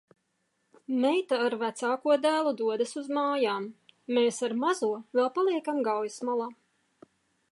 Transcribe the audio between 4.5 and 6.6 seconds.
mazo vēl paliekam Gaujas malā.